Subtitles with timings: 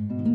[0.00, 0.29] Boris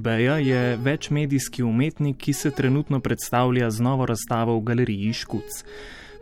[0.00, 5.64] Beja je večmedijski umetnik, ki se trenutno predstavlja z novo razstavo v galeriji Škuc.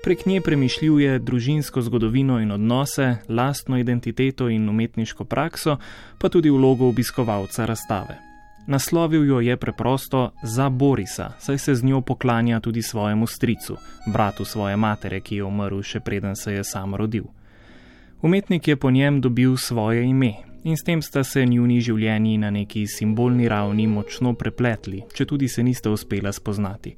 [0.02, 5.76] Prek nje premišljuje družinsko zgodovino in odnose, lastno identiteto in umetniško prakso,
[6.18, 8.18] pa tudi vlogo obiskovalca razstave.
[8.66, 14.44] Naslovil jo je preprosto za Borisa, saj se z njo poklanja tudi svojemu stricu, bratu
[14.44, 17.24] svoje matere, ki je umrl še preden se je sam rodil.
[18.22, 20.34] Umetnik je po njem dobil svoje ime,
[20.68, 25.48] in s tem sta se njuni življenji na neki simbolni ravni močno prepletli, če tudi
[25.48, 26.92] se niste uspela spoznati.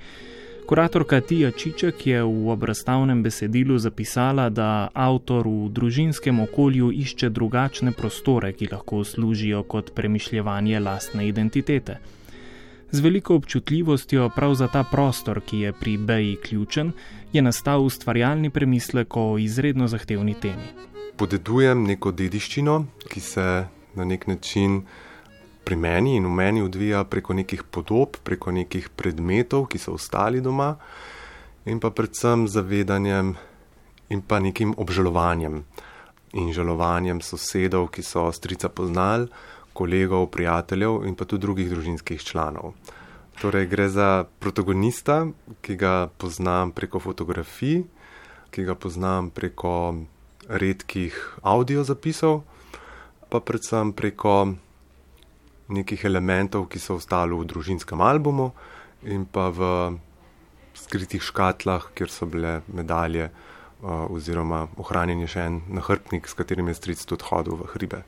[0.66, 7.94] Kuratorka Tija Čiček je v obrazstavnem besedilu zapisala, da avtor v družinskem okolju išče drugačne
[7.94, 11.98] prostore, ki lahko služijo kot premišljevanje lastne identitete.
[12.90, 16.92] Z veliko občutljivostjo prav za ta prostor, ki je pri Beji ključen,
[17.32, 20.89] je nastal ustvarjalni premislek o izredno zahtevni temi
[21.20, 22.74] podedujem neko dediščino,
[23.12, 23.46] ki se
[23.94, 24.80] na nek način
[25.68, 30.40] pri meni in v meni odvija preko nekih podob, preko nekih predmetov, ki so ostali
[30.40, 30.72] doma,
[31.68, 33.34] in pa predvsem zavedanjem
[34.10, 35.60] in pa nekim obžalovanjem
[36.40, 39.28] in žalovanjem sosedov, ki so strica poznali,
[39.76, 42.72] kolegov, prijateljev in pa tudi drugih družinskih članov.
[43.40, 45.26] Torej, gre za protagonista,
[45.60, 47.84] ki ga poznam preko fotografij,
[48.50, 49.94] ki ga poznam preko
[50.50, 52.42] redkih audio zapisov,
[53.30, 54.52] pa predvsem preko
[55.70, 58.50] nekih elementov, ki so ostali v družinskem albumu
[59.06, 59.94] in pa v
[60.74, 63.30] skritih škatlah, kjer so bile medalje
[63.86, 68.02] oziroma ohranjen je še en nahrbnik, s katerim je stric tudi hodil v hribe.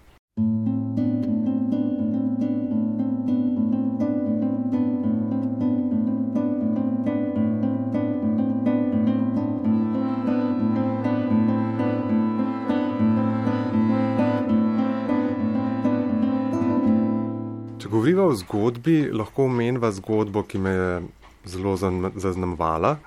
[18.13, 21.03] Govoriva o zgodbi, lahko omenjava zgodbo, ki me je
[21.45, 22.99] zelo zaznamovala.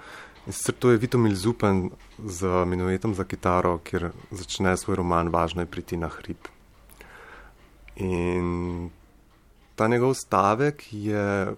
[0.47, 5.61] In sicer to je Vitomil Zupan z minuetom za kitaro, kjer začne svoj roman Važno
[5.61, 6.47] je priti na hrib.
[7.95, 8.89] In
[9.75, 11.53] ta njegov stavek je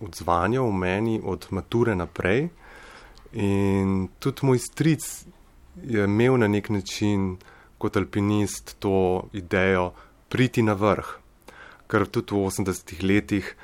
[0.00, 2.48] odzvanjal v meni od mature naprej.
[3.32, 5.06] In tudi moj stric
[5.82, 7.36] je imel na nek način
[7.78, 9.92] kot alpinist to idejo
[10.28, 11.27] priti na vrh
[11.88, 13.54] kar tudi v 80-ih letih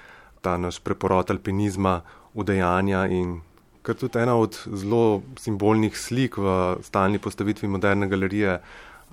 [0.40, 2.00] ta naš preporod alpinizma
[2.34, 3.40] udejanja in
[3.84, 8.58] kar tudi ena od zelo simbolnih slik v stalni postavitvi moderne galerije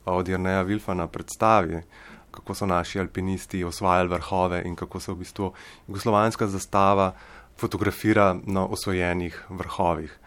[0.06, 1.84] od Jrneja Vilfana predstavi,
[2.32, 5.52] kako so naši alpinisti osvajali vrhove in kako se v bistvu
[5.88, 7.12] jugoslovanska zastava
[7.60, 10.18] fotografira na osvojenih vrhovih.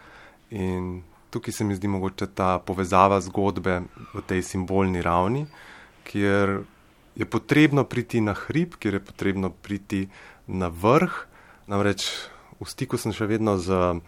[0.49, 3.81] In tukaj se mi zdi mogoče ta povezava zgodbe
[4.13, 5.45] v tej simbolni ravni,
[6.03, 6.61] kjer
[7.15, 10.05] je potrebno priti na hrib, kjer je potrebno priti
[10.47, 11.13] na vrh.
[11.67, 12.07] Namreč
[12.59, 13.99] v stiku sem še vedno z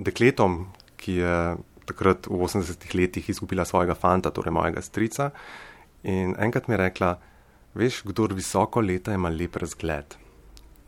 [0.00, 1.36] dekletom, ki je
[1.86, 5.30] takrat v 80-ih letih izgubila svojega fanta, torej mojega strica.
[6.08, 7.14] In enkrat mi je rekla,
[7.76, 10.16] veš, kdo visoko leta ima lep razgled.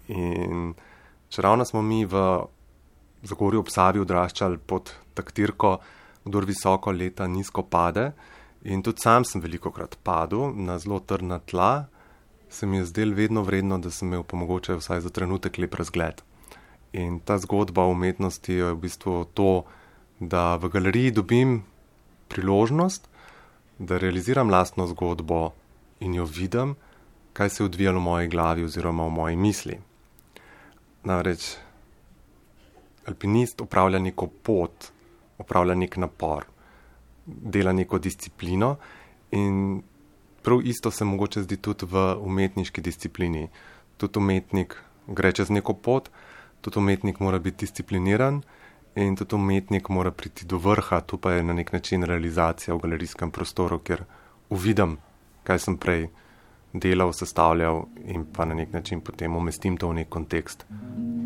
[0.09, 0.73] In
[1.29, 2.17] če ravno smo mi v
[3.29, 5.77] Zagorju ob Savi odraščali pod taktirko,
[6.25, 8.12] kdo visoko leta nizko pade.
[8.62, 11.86] In tudi sam sem veliko krat padel na zelo trdna tla,
[12.50, 16.22] se mi je zdelo vedno vredno, da sem imel pomogoče vsaj za trenutek lep razgled.
[16.92, 19.64] In ta zgodba o umetnosti je v bistvu to,
[20.19, 21.62] da v galeriji dobim
[22.28, 23.08] priložnost,
[23.78, 25.52] da realiziram lastno zgodbo
[26.00, 26.75] in jo vidim,
[27.32, 29.78] kaj se je odvijalo v moji glavi oziroma v moji misli.
[31.04, 31.54] Namreč
[33.06, 34.90] alpinist upravlja neko pot,
[35.38, 36.49] upravlja nek napor
[37.28, 38.76] dela neko disciplino.
[39.30, 39.82] In
[40.42, 43.48] prav isto se mogoče zdi tudi v umetniški disciplini.
[43.96, 44.76] Tudi umetnik
[45.08, 46.10] gre čez neko pot,
[46.60, 48.42] tudi umetnik mora biti discipliniran
[48.96, 52.80] in tudi umetnik mora priti do vrha, tu pa je na nek način realizacija v
[52.82, 54.02] galerijskem prostoru, kjer
[54.50, 54.96] uvidim,
[55.44, 56.08] kaj sem prej
[56.72, 60.66] delal, sestavljal in pa na nek način potem umestim to v nek kontekst,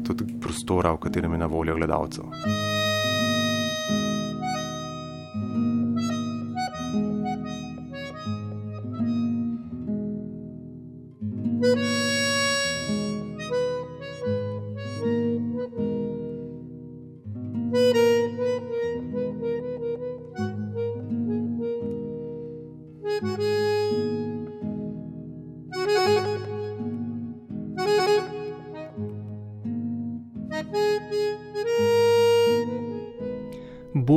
[0.06, 2.81] tudi prostora, v katerem je na voljo gledalcev.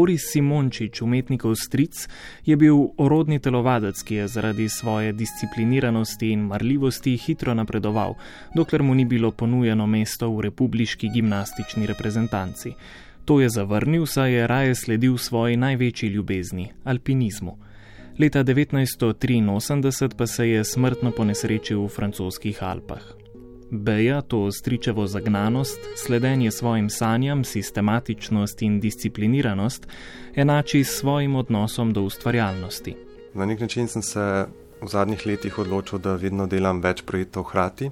[0.05, 2.05] Boris Simončič, umetnikov stric,
[2.45, 8.13] je bil orodni telovadec, ki je zaradi svoje discipliniranosti in marljivosti hitro napredoval,
[8.53, 12.75] dokler mu ni bilo ponujeno mesto v republiški gimnastični reprezentanci.
[13.25, 17.57] To je zavrnil, saj je raje sledil svoji največji ljubezni- alpinizmu.
[18.19, 23.24] Leta 1983 pa se je smrtno ponesrečil v francoskih Alpah.
[23.71, 29.87] Beja to stričevo zagnanost, sledenje svojim sanjam, sistematičnost in discipliniranost
[30.35, 32.95] enači s svojim odnosom do ustvarjalnosti.
[33.33, 34.45] Na nek način sem se
[34.81, 37.89] v zadnjih letih odločil, da vedno delam več projektov hkrati.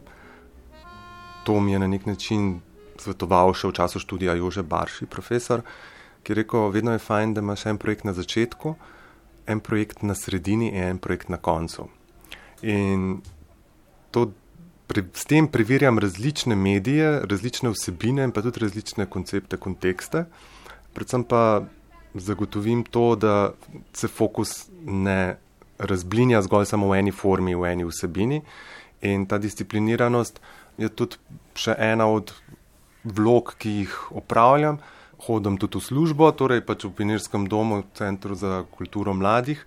[1.44, 2.60] To mi je na nek način
[2.98, 5.64] svetoval še v času študija Jože Barši, profesor,
[6.24, 8.76] ki je rekel, vedno je fajn, da imaš en projekt na začetku,
[9.48, 11.90] en projekt na sredini in en projekt na koncu.
[12.62, 13.22] In
[14.12, 14.32] to
[14.88, 20.26] pri, s tem preverjam različne medije, različne vsebine in pa tudi različne koncepte, kontekste.
[20.94, 21.64] Predvsem pa
[22.14, 23.54] zagotovim to, da
[23.94, 25.38] se fokus ne
[25.80, 28.42] razblinja zgolj samo v eni formi, v eni vsebini.
[29.02, 30.40] In ta discipliniranost
[30.78, 31.18] je tudi
[31.60, 32.32] še ena od
[33.04, 34.80] vlog, ki jih opravljam.
[35.26, 39.60] Hodim tudi v službo, torej pač v Pinirskem domu, v Centru za kulturo mladih,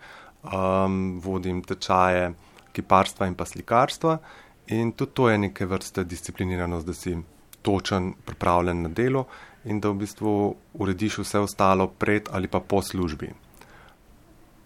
[0.45, 2.35] um, vodim tečaje
[2.77, 4.19] kiparstva in pa slikarstva.
[4.67, 7.17] In tudi to je neke vrste discipliniranost, da si
[7.63, 9.25] točen, pripravljen na delo
[9.65, 10.33] in da v bistvu
[10.75, 13.31] urediš vse ostalo pred ali pa po službi.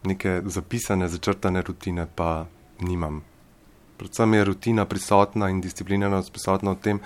[0.04, 2.46] Neke zapisane, začrtane rutine pa
[2.80, 3.22] nimam.
[3.96, 7.00] Predvsem je rutina prisotna in discipliniranost prisotna v tem,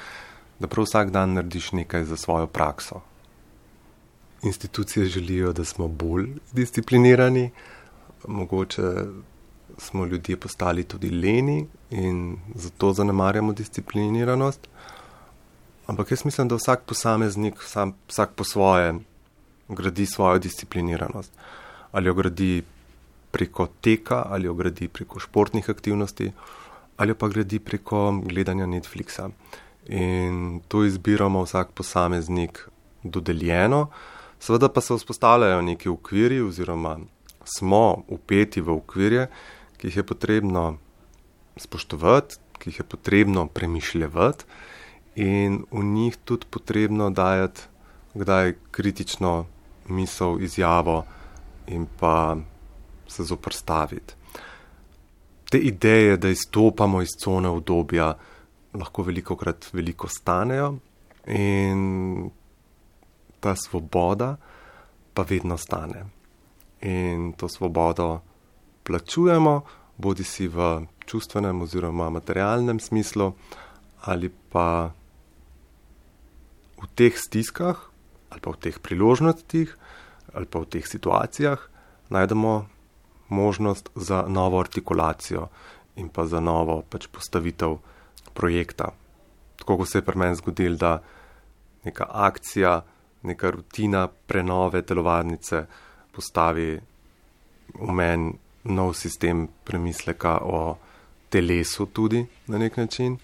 [0.59, 3.01] da prav vsak dan narediš nekaj za svojo prakso.
[4.43, 7.51] Institucije želijo, da smo bolj disciplinirani,
[8.29, 8.83] mogoče
[9.79, 14.69] smo ljudje postali tudi leni in zato zanemarjamo discipliniranost.
[15.87, 18.95] Ampak jaz mislim, da vsak posameznik, sam, vsak po svoje,
[19.69, 21.33] gradi svojo discipliniranost.
[21.93, 22.63] Ali jo gradi
[23.31, 26.33] preko teka, ali jo gradi preko športnih aktivnosti,
[26.97, 29.29] ali pa gradi preko gledanja Netflixa.
[29.87, 32.69] In to izbiramo vsak posameznik
[33.03, 33.89] dodeljeno,
[34.41, 36.99] seveda pa se vzpostavljajo neki ukviri, oziroma
[37.45, 39.27] smo upeti v ukvirje,
[39.77, 40.77] ki jih je potrebno
[41.57, 44.45] spoštovati, ki jih je potrebno premišljati
[45.15, 47.61] in v njih tudi potrebno dajati
[48.15, 49.47] kdaj kritično
[49.89, 51.05] misel, izjavo
[51.67, 52.37] in pa
[53.09, 54.15] se zoprstaviti.
[55.51, 58.15] Te ideje, da izstopamo iz cone obdobja,
[58.75, 60.75] lahko veliko krat veliko stanejo
[61.27, 62.31] in
[63.41, 64.37] ta svoboda
[65.15, 66.05] pa vedno stane.
[66.83, 68.21] In to svobodo
[68.85, 69.65] plačujemo,
[69.97, 73.33] bodi si v čustvenem oziroma materialnem smislu,
[74.05, 74.93] ali pa
[76.77, 77.79] v teh stiskah,
[78.31, 79.73] ali pa v teh priložnostih,
[80.35, 81.59] ali pa v teh situacijah
[82.13, 82.67] najdemo
[83.29, 85.49] možnost za novo artikulacijo
[85.97, 87.79] in pa za novo pač postavitev
[88.35, 88.93] projekta.
[89.57, 91.03] Tako kot se je pri meni zgodilo, da
[91.85, 92.83] neka akcija,
[93.23, 95.67] neka rutina prenove telovadnice
[96.13, 96.81] postavi
[97.75, 100.77] v meni nov sistem premisleka o
[101.29, 103.19] telesu tudi na nek način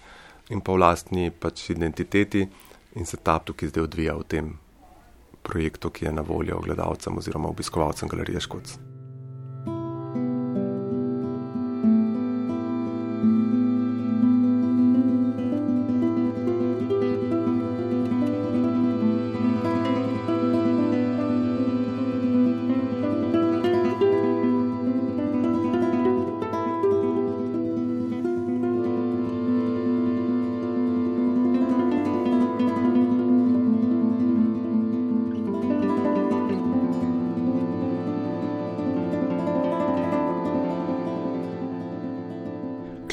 [0.49, 2.47] in pa vlastni pač identiteti
[2.95, 4.53] in se ta tukaj zdaj odvija v tem
[5.41, 9.00] projektu, ki je na voljo gledalcem oziroma obiskovalcem galerije Škots.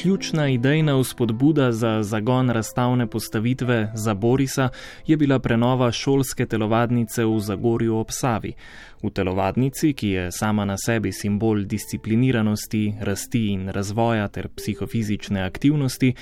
[0.03, 4.69] Ključna idejna vzpodbuda za zagon razstavne postavitve za Borisa
[5.07, 8.53] je bila prenova šolske telovadnice v Zagorju ob Savi.
[9.03, 16.15] V telovadnici, ki je sama na sebi simbol discipliniranosti, rasti in razvoja ter psihofizične aktivnosti,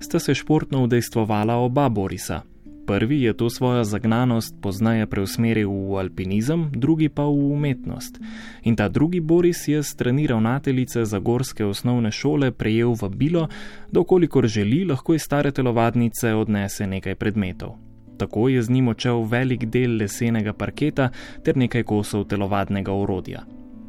[0.00, 2.42] sta se športno udejstvovala oba Borisa,
[2.86, 8.20] Prvi je to svojo zagnanost poznaje preusmeril v alpinizem, drugi pa v umetnost.
[8.62, 13.48] In ta drugi Boris je strani ravnateljice Zagorske osnovne šole prejel vabilo,
[13.92, 17.76] da okolikor želi, lahko iz stare telovadnice odnese nekaj predmetov.
[18.18, 21.08] Tako je z njim odšel velik del lesenega parketa
[21.44, 23.44] ter nekaj kosov telovadnega orodja.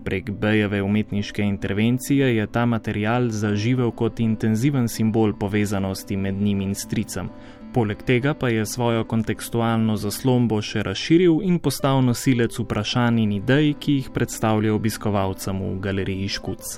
[0.06, 6.76] Prek Bejeve umetniške intervencije je ta material zaživel kot intenziven simbol povezanosti med njim in
[6.76, 7.30] stricem.
[7.76, 13.74] Poleg tega pa je svojo kontekstualno zaslombo še razširil in postal nosilec vprašanj in idej,
[13.76, 16.70] ki jih predstavlja obiskovalcem v galeriji Škuc.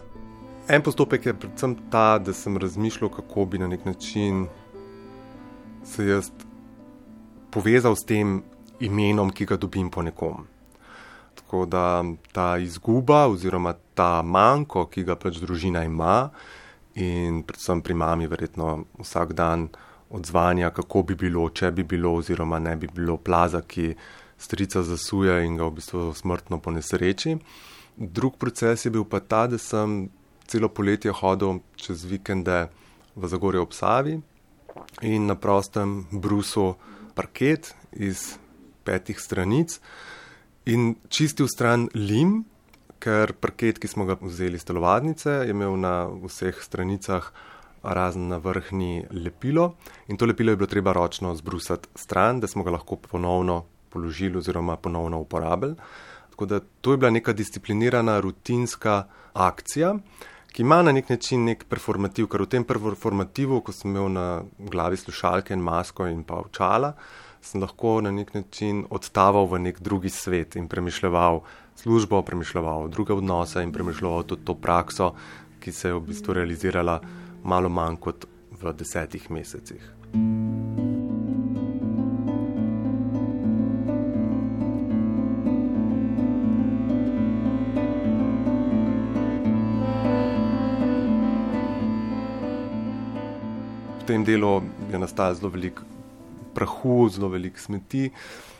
[0.73, 4.47] En postopek je predvsem ta, da sem razmišljal, kako bi na nek način
[5.85, 6.31] se jaz
[7.53, 8.41] povezal s tem
[8.81, 10.47] imenom, ki ga dobim po nekom.
[11.37, 12.01] Tako da
[12.33, 16.31] ta izguba oziroma ta manjko, ki ga pač družina ima,
[16.97, 19.69] in predvsem pri mami, verjetno vsak dan
[20.09, 23.95] odzvanja, kako bi bilo, če bi bilo, oziroma ne bi bilo plaza, ki
[24.37, 27.37] strica zasuje in ga v bistvu smrtno po nesreči.
[27.97, 30.07] Drug proces je bil pa ta, da sem
[30.47, 32.67] celo poletje hodil čez vikende
[33.15, 34.19] v Zagorje ob Savi
[35.01, 36.77] in na prostem brusil
[37.17, 38.37] parket iz
[38.85, 39.79] petih stranic
[40.69, 42.45] in čistil stran lim,
[43.01, 47.31] ker parket, ki smo ga vzeli iz telovadnice, je imel na vseh stranicah
[47.93, 49.73] razen na vrhni lepilo
[50.07, 54.37] in to lepilo je bilo treba ročno zbrusati stran, da smo ga lahko ponovno položili
[54.37, 55.75] oziroma ponovno uporabili.
[56.29, 59.03] Tako da to je bila neka disciplinirana, rutinska
[59.33, 59.95] akcija,
[60.51, 64.25] ki ima na nek način nek performativ, ker v tem performativu, ko sem imel na
[64.57, 66.93] glavi slušalke in masko in pa očala,
[67.41, 71.41] sem lahko na nek način odtaval v nek drugi svet in premišljal
[71.75, 75.13] službo, premišljal druge odnose in premišljal tudi to prakso,
[75.59, 76.99] ki se je v bistvu realizirala
[77.47, 79.83] malo manj kot v desetih mesecih.
[93.95, 94.61] V tem delu
[94.91, 95.83] je nastalo zelo veliko
[96.55, 98.09] prahu, zelo veliko smeti.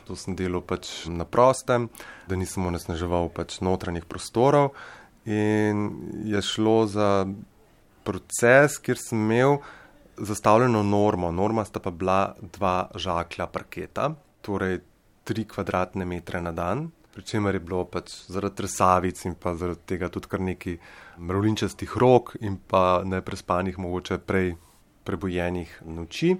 [0.08, 1.90] To sem delal pač na prostem,
[2.28, 4.72] da nisem onesnaževal pač notranjih prostorov.
[5.28, 5.90] In
[6.24, 7.28] je šlo za
[8.08, 9.58] proces, kjer sem imel
[10.16, 11.30] zastavljeno normo.
[11.32, 14.12] Norma sta pa bila dva žaklja parketa,
[14.42, 14.80] torej
[15.28, 16.88] tri kvadratne metre na dan.
[17.12, 20.76] Pričemer je bilo pač zaradi tresavic in pa zaradi tega tudi kar neki
[21.18, 24.54] mravlinčastih rok in pa neprespanih, mogoče prej
[25.04, 26.36] prebojenih noči.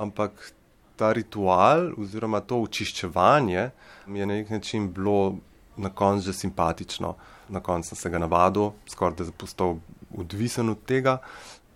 [0.00, 0.52] Ampak
[0.96, 3.70] ta ritual oziroma to očiščevanje
[4.06, 5.36] mi je na nek način bilo
[5.76, 7.14] na koncu že simpatično.
[7.48, 9.76] Na koncu sem se ga navadil, skoraj da je postal
[10.18, 11.18] odvisen od tega.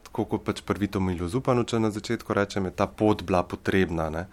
[0.02, 3.42] Tako kot pač prvi to Milo Zupanu, če na začetku rečem, je ta pot bila
[3.42, 4.10] potrebna.
[4.10, 4.26] Ne?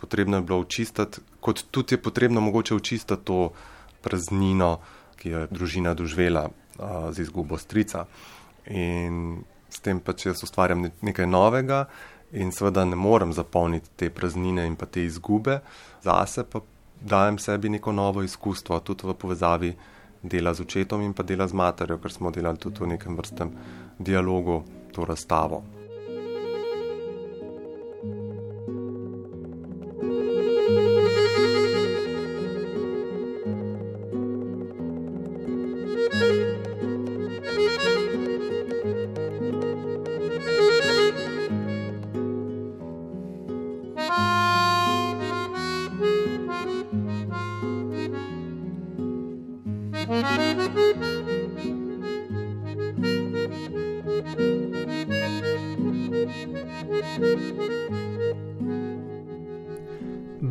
[0.00, 3.50] Potrebno je bilo očistiti, kot tudi je potrebno mogoče očistiti to
[4.00, 4.78] praznino,
[5.16, 8.06] ki jo je družina doživela uh, z izgubo strica.
[8.70, 11.86] In s tem pač jaz ustvarjam nekaj novega
[12.32, 15.60] in seveda ne morem zapolniti te praznine in pa te izgube,
[16.02, 16.60] zase pa
[17.00, 19.72] dajem sebi neko novo izkustvo, tudi v povezavi
[20.28, 23.50] dela z očetom in pa dela z materjo, ker smo delali tudi v nekem vrstem
[23.98, 25.75] dialogu to razstavo.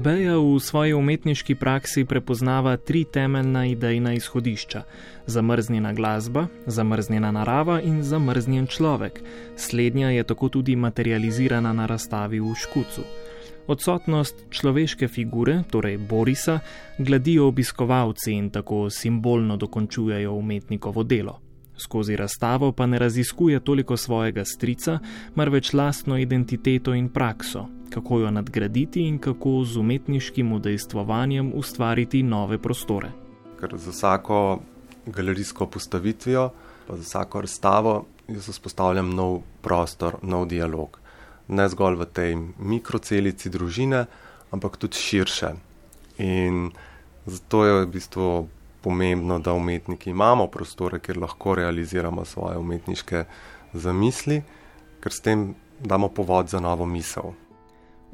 [0.05, 4.83] Beja v svoji umetniški praksi prepoznava tri temeljna idejna izhodišča:
[5.25, 9.23] zamrznjena glasba, zamrznjena narava in zamrznjen človek.
[9.57, 13.01] Slednja je tako tudi materializirana na razstavi v Škucu.
[13.67, 16.59] Odsotnost človeške figure, torej Borisa,
[16.97, 21.39] gladijo obiskovalci in tako simbolno dokončujejo umetnikovo delo.
[21.77, 24.99] Skozi razstavo pa ne raziskuje toliko svojega strica,
[25.35, 32.57] marveč lastno identiteto in prakso, kako jo nadgraditi in kako z umetniškim udejstvovanjem ustvariti nove
[32.57, 33.11] prostore.
[33.59, 34.59] Ker za vsako
[35.05, 36.49] galerijsko postavitvijo,
[36.87, 40.99] pa za vsako razstavo, jaz vzpostavljam nov prostor, nov dialog.
[41.47, 44.05] Ne zgolj v tej mikrocelici družine,
[44.51, 45.53] ampak tudi širše.
[46.17, 46.71] In
[47.25, 48.47] zato je v bistvu
[48.81, 53.25] pomembno, da umetniki imamo prostore, kjer lahko realiziramo svoje umetniške
[53.73, 54.41] zamisli,
[55.01, 57.33] ker s tem damo povod za novo misel.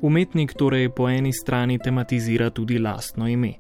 [0.02, 3.54] Umetnik torej po eni strani tematizira tudi lastno ime.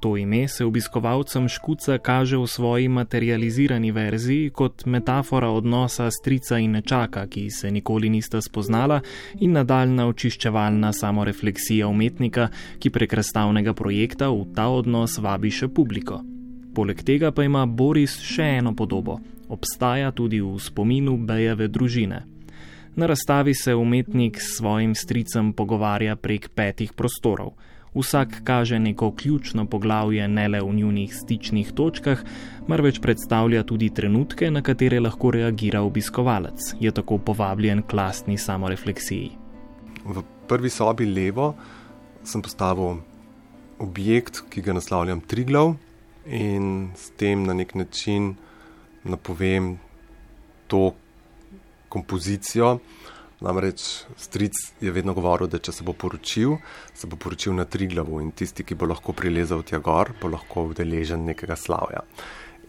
[0.00, 6.72] To ime se obiskovalcem Škuca kaže v svoji materializirani verziji kot metafora odnosa strica in
[6.72, 9.00] nečaka, ki se nikoli nista spoznala,
[9.40, 16.22] in nadaljna očiščevalna samorefleksija umetnika, ki prek razstavnega projekta v ta odnos vabi še publiko.
[16.74, 22.24] Poleg tega pa ima Boris še eno podobo: obstaja tudi v spominu Bejeve družine.
[22.96, 27.54] Na razstavi se umetnik s svojim stricem pogovarja prek petih prostorov.
[27.94, 32.24] Vsak kaže neko ključno poglavje ne le v njunih stičnih točkah,
[32.68, 39.30] marveč predstavlja tudi trenutke, na katere lahko reagira obiskovalec, je tako povabljen k lastni samorefleksiji.
[40.04, 41.54] V prvi sobi levo
[42.24, 43.00] sem postavil
[43.78, 45.74] objekt, ki ga naslavljam Triglav
[46.26, 48.34] in s tem na nek način
[49.04, 49.78] napovem
[50.66, 50.92] to
[51.92, 52.78] kompozicijo.
[53.42, 56.54] Namreč stric je vedno govoril, da če se bo poročil,
[56.94, 60.30] se bo poročil na tri glavu in tisti, ki bo lahko prilezel tja gor, bo
[60.30, 62.04] lahko udeležen nekega slavja.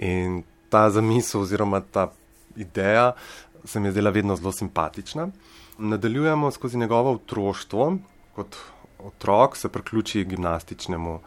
[0.01, 0.41] In
[0.73, 2.07] ta zamisel oziroma ta
[2.57, 3.11] ideja
[3.65, 5.27] se mi je zdela vedno zelo simpatična.
[5.77, 7.97] Nadaljujemo skozi njegovo otroštvo.
[8.35, 8.57] Kot
[8.99, 11.19] otrok se priključi gimnastičnemu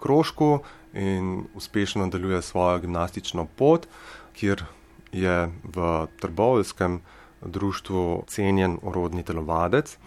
[0.00, 0.58] krožku
[0.94, 3.86] in uspešno nadaljuje svojo gimnastično pot,
[4.32, 4.64] kjer
[5.12, 7.00] je v Trbovskem
[7.44, 9.98] društvu cenjen orodni telovadec.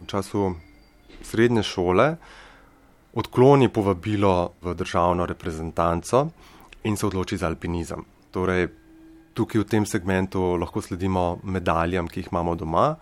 [0.00, 0.54] V času
[1.22, 2.16] srednje šole
[3.16, 6.28] odkloni povabilo v državno reprezentanco
[6.84, 8.04] in se odloči za alpinizem.
[8.30, 8.68] Torej,
[9.34, 12.96] tukaj v tem segmentu lahko sledimo medaljam, ki jih imamo doma,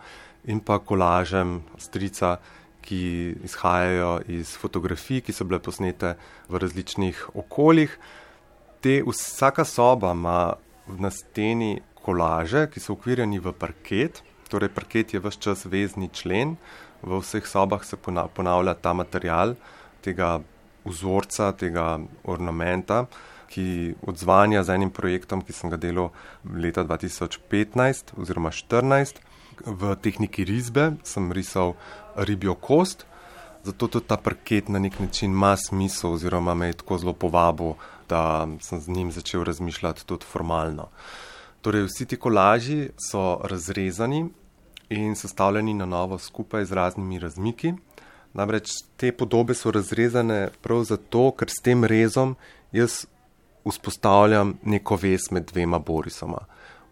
[0.44, 2.36] in pa kolažem strica,
[2.84, 6.14] ki izhajajo iz fotografij, ki so bile posnete
[6.52, 7.94] v različnih okoljih.
[8.84, 10.52] Te, vsaka soba ima
[11.00, 14.22] na steni kolaže, ki so ukvirjeni v parket.
[14.52, 16.56] Torej, parket je vse čas vezni člen,
[17.02, 19.56] v vseh sobah se ponavlja ta material,
[20.04, 20.40] tega
[20.84, 23.06] vzorca, tega ornamenta,
[23.48, 26.10] ki odzvanja z enim projektom, ki sem ga delal
[26.44, 29.20] leta 2015 oziroma 2014.
[29.54, 31.76] V tehniki risbe sem risal
[32.18, 33.06] ribjo kost,
[33.62, 37.76] zato tudi ta parket na nek način ima smisel, oziroma me je tako zelo povabil,
[38.08, 40.88] da sem z njim začel razmišljati tudi formalno.
[41.64, 44.26] Torej, vsi ti kolaži so razrezani
[44.88, 47.72] in sestavljeni na novo skupaj z raznimi razmiki.
[48.36, 52.34] Namreč te podobe so razrezane prav zato, ker s tem rezom
[52.72, 53.06] jaz
[53.64, 56.42] vzpostavljam neko vez med dvema Borisoma.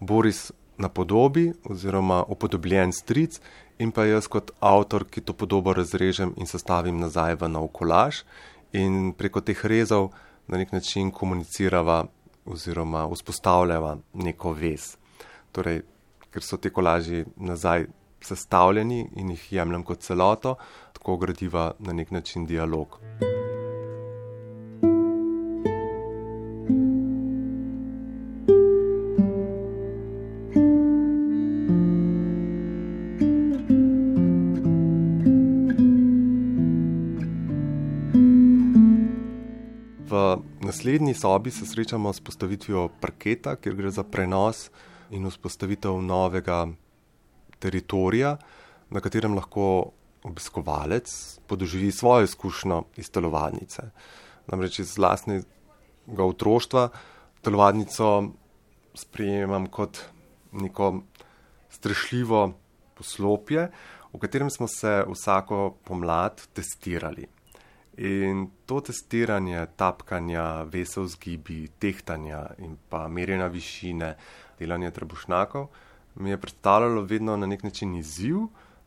[0.00, 3.40] Boris na podobi oziroma upodobljen stric
[3.78, 8.24] in pa jaz kot avtor, ki to podobo razrežem in sestavim nazaj v nov kolaž
[8.72, 10.14] in preko teh rezov
[10.48, 12.06] na nek način komunicirava
[12.44, 14.96] oziroma vzpostavljava neko vez.
[15.52, 15.82] Torej,
[16.32, 17.86] ker so te kolaži nazaj
[18.22, 20.56] sestavljeni in jih jemljem kot celoto,
[20.92, 22.98] tako gradiva na nek način dialog.
[40.60, 44.70] Naslednji sobi se srečamo s postavitvijo parketa, kjer gre za prenos
[45.10, 46.66] in vzpostavitev novega
[47.58, 48.36] teritorija,
[48.90, 53.82] na katerem lahko obiskovalec podoživi svojo izkušnjo iz telovadnice.
[54.46, 56.88] Namreč iz vlastnega otroštva
[57.42, 58.08] telovadnico
[58.94, 59.98] sprejemam kot
[60.52, 61.02] neko
[61.70, 62.52] strešljivo
[62.94, 63.70] poslopje,
[64.12, 67.26] v katerem smo se vsako pomlad testirali.
[67.96, 74.14] In to testiranje, tapkanja, vesel zgibi, tehtanja in pa merjenja višine,
[74.58, 75.66] delanje trebušnjakov,
[76.14, 78.36] mi je predstavljalo vedno na nek način izziv,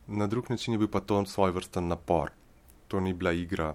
[0.06, 2.30] na drug način je bil pa to svoj vrsten napor.
[2.88, 3.74] To ni bila igra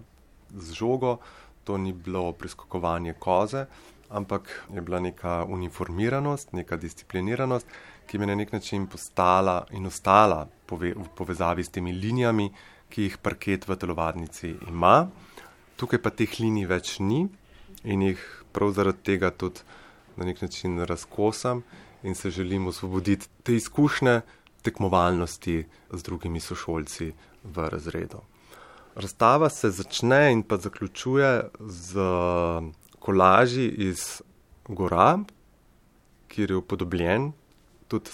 [0.49, 1.17] z žogo,
[1.63, 3.65] to ni bilo preskakovanje koze,
[4.09, 7.67] ampak je bila neka uniformiranost, neka discipliniranost,
[8.07, 12.51] ki me je na nek način postala in ostala pove, v povezavi s temi linijami,
[12.91, 15.07] ki jih parket v telovadnici ima.
[15.79, 17.23] Tukaj pa teh linij več ni
[17.87, 18.19] in jih
[18.51, 19.63] prav zaradi tega tudi
[20.19, 21.63] na nek način razkosam
[22.03, 24.21] in se želim osvoboditi te izkušnje
[24.61, 28.21] tekmovalnosti z drugimi sošolci v razredu.
[28.95, 32.03] Razstava se začne in pa zaključuje z
[32.99, 34.21] kolaži iz
[34.67, 35.23] gora,
[36.27, 37.31] kjer je upodobljen
[37.87, 38.11] tudi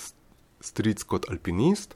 [0.62, 1.96] stric kot alpinist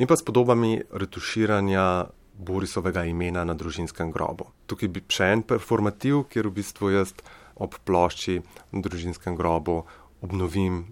[0.00, 2.08] in pa s podobami retuširanja
[2.40, 4.48] Borisovega imena na družinskem grobu.
[4.64, 7.12] Tukaj bi še en performativ, kjer v bistvu jaz
[7.60, 8.38] ob plošči
[8.72, 9.82] na družinskem grobu
[10.24, 10.86] obnovim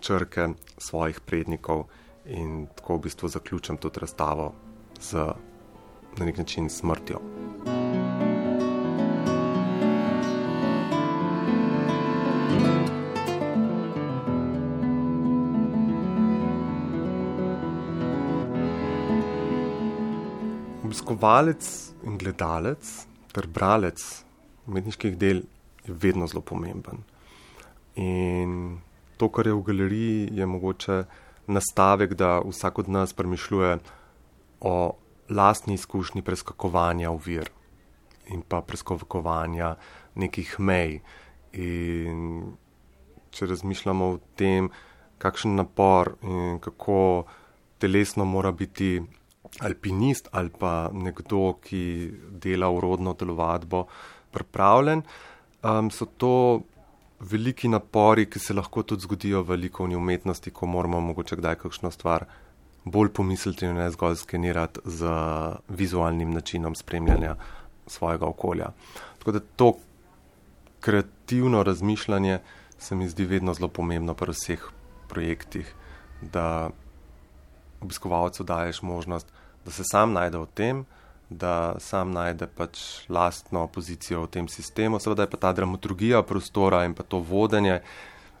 [0.00, 1.84] črke svojih prednikov
[2.24, 4.54] in tako v bistvu zaključim tudi razstavo
[5.00, 5.28] z
[6.16, 7.20] na nek način smrtjo.
[21.06, 24.24] Obiskovalec in gledalec ter bralec
[24.66, 25.42] umetniških del
[25.86, 27.04] je vedno zelo pomemben.
[27.94, 28.80] In
[29.16, 31.04] to, kar je v galeriji, je mogoče
[31.46, 33.78] nastavek, da vsak od nas premišljuje
[34.60, 34.96] o
[35.30, 37.50] lastni izkušnji preskakovanja ovir
[38.26, 39.76] in pa preskakovanja
[40.14, 41.00] nekih mej.
[41.52, 42.56] In
[43.30, 44.70] če razmišljamo o tem,
[45.18, 47.24] kakšen napor in kako
[47.78, 49.00] telesno mora biti
[49.60, 51.82] alpinist ali pa nekdo, ki
[52.30, 53.86] dela urodno telovadbo,
[54.30, 55.02] pripravljen,
[55.62, 56.60] um, so to
[57.20, 61.90] veliki napori, ki se lahko tudi zgodijo v likovni umetnosti, ko moramo mogoče kdaj kakšno
[61.90, 62.26] stvar
[62.84, 65.10] bolj pomisliti in ne zgolj skenirati z
[65.68, 67.34] vizualnim načinom spremljanja
[67.86, 68.70] svojega okolja.
[69.18, 69.72] Tako da to
[70.80, 72.38] kreativno razmišljanje
[72.78, 74.68] se mi zdi vedno zelo pomembno pri vseh
[75.08, 75.74] projektih,
[76.22, 76.70] da
[77.86, 79.32] obiskovalcu daješ možnost,
[79.64, 80.84] da se sam najde v tem,
[81.30, 85.00] da sam najde pač lastno pozicijo v tem sistemu.
[85.02, 87.80] Seveda je pa ta dramaturgija prostora in pa to vodenje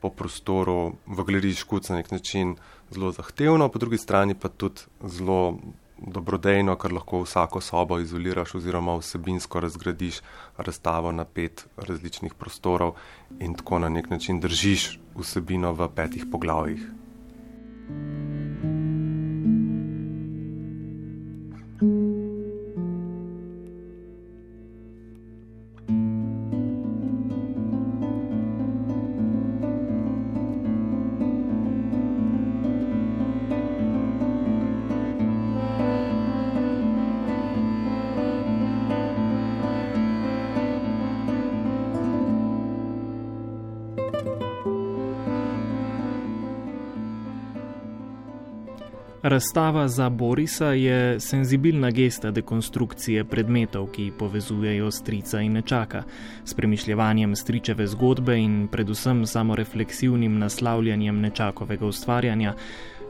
[0.00, 2.54] po prostoru v galeriji Škuc na nek način
[2.90, 5.58] zelo zahtevno, po drugi strani pa tudi zelo
[5.98, 10.20] dobrodejno, ker lahko vsako sobo izoliraš oziroma vsebinsko razgradiš
[10.56, 12.94] razstavo na pet različnih prostorov
[13.40, 16.84] in tako na nek način držiš vsebino v petih poglavjih.
[49.28, 56.02] Razstava za Borisa je senzibilna gesta dekonstrukcije predmetov, ki povezujejo strica in nečaka,
[56.44, 62.54] s premišljevanjem stričeve zgodbe in predvsem samorefleksivnim naslavljanjem nečakovega ustvarjanja,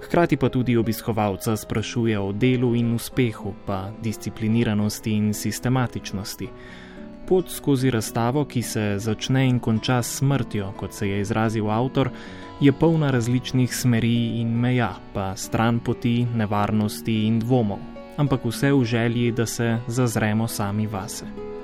[0.07, 6.49] hkrati pa tudi obiskovalca sprašuje o delu in uspehu, pa discipliniranosti in sistematičnosti.
[7.29, 12.11] Pot skozi razstavo, ki se začne in konča s smrtjo, kot se je izrazil avtor,
[12.61, 17.79] je polna različnih smeri in meja, pa stran poti, nevarnosti in dvomov,
[18.17, 21.56] ampak vse v želji, da se zazremo sami vase.